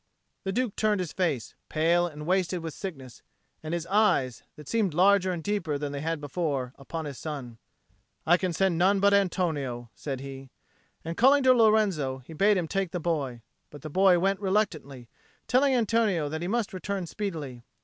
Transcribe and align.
The 0.45 0.51
Duke 0.51 0.75
turned 0.75 0.99
his 0.99 1.13
face, 1.13 1.53
pale 1.69 2.07
and 2.07 2.25
wasted 2.25 2.61
with 2.61 2.73
sickness, 2.73 3.21
and 3.61 3.71
his 3.71 3.85
eyes, 3.85 4.41
that 4.55 4.67
seemed 4.67 4.95
larger 4.95 5.31
and 5.31 5.43
deeper 5.43 5.77
than 5.77 5.91
they 5.91 6.01
had 6.01 6.15
been 6.19 6.21
before, 6.21 6.73
upon 6.79 7.05
his 7.05 7.19
son. 7.19 7.59
"I 8.25 8.37
can 8.37 8.51
send 8.51 8.79
none 8.79 8.99
but 8.99 9.13
Antonio," 9.13 9.91
said 9.93 10.19
he. 10.19 10.49
And 11.05 11.17
calling 11.17 11.43
to 11.43 11.53
Lorenzo, 11.53 12.23
he 12.25 12.33
bade 12.33 12.57
him 12.57 12.67
take 12.67 12.89
the 12.89 12.99
boy. 12.99 13.43
But 13.69 13.83
the 13.83 13.91
boy 13.91 14.17
went 14.17 14.39
reluctantly, 14.39 15.07
telling 15.47 15.75
Antonio 15.75 16.29
that 16.29 16.41
he 16.41 16.47
must 16.47 16.73
return 16.73 17.05
speedily. 17.05 17.63